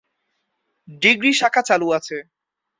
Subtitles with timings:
[1.01, 2.17] Degree শাখা চালু আছে।